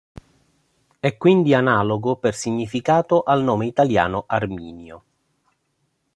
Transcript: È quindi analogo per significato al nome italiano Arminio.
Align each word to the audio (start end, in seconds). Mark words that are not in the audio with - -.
È 0.99 1.15
quindi 1.17 1.53
analogo 1.53 2.15
per 2.15 2.33
significato 2.33 3.21
al 3.21 3.43
nome 3.43 3.67
italiano 3.67 4.23
Arminio. 4.25 5.03